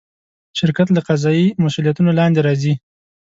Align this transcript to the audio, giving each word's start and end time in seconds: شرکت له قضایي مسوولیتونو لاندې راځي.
شرکت 0.59 0.87
له 0.93 1.01
قضایي 1.07 1.47
مسوولیتونو 1.63 2.11
لاندې 2.19 2.39
راځي. 2.47 2.73